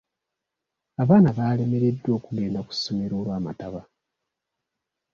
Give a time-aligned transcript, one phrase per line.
[1.01, 3.81] Abaana baalemereddwa okugenda ku ssomero olw'amataba.